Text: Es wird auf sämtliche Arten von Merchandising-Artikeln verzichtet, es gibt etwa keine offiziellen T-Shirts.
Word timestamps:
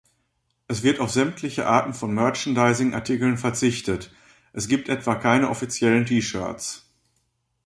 Es 0.67 0.81
wird 0.81 0.99
auf 0.99 1.11
sämtliche 1.11 1.67
Arten 1.67 1.93
von 1.93 2.11
Merchandising-Artikeln 2.11 3.37
verzichtet, 3.37 4.11
es 4.51 4.67
gibt 4.67 4.89
etwa 4.89 5.13
keine 5.13 5.47
offiziellen 5.47 6.07
T-Shirts. 6.07 6.89